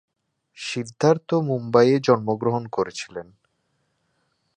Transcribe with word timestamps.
সিদ্ধার্থ 0.57 1.29
মুম্বইয়ে 1.47 1.97
জন্মগ্রহণ 1.99 2.63
করেছিলেন। 2.67 3.27